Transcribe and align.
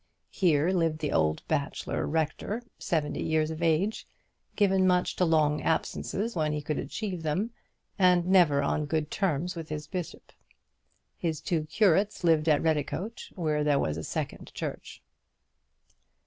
Here 0.31 0.71
lived 0.71 0.97
the 0.97 1.11
old 1.11 1.43
bachelor 1.47 2.07
rector, 2.07 2.63
seventy 2.79 3.21
years 3.21 3.51
of 3.51 3.61
age, 3.61 4.07
given 4.55 4.87
much 4.87 5.15
to 5.17 5.25
long 5.25 5.61
absences 5.61 6.35
when 6.35 6.53
he 6.53 6.61
could 6.63 6.79
achieve 6.79 7.21
them, 7.21 7.51
and 7.99 8.25
never 8.25 8.63
on 8.63 8.87
good 8.87 9.11
terms 9.11 9.55
with 9.55 9.69
his 9.69 9.85
bishop. 9.85 10.31
His 11.19 11.39
two 11.39 11.65
curates 11.65 12.23
lived 12.23 12.49
at 12.49 12.63
Redicote, 12.63 13.29
where 13.35 13.63
there 13.63 13.77
was 13.77 13.95
a 13.95 14.03
second 14.03 14.51
church. 14.55 15.03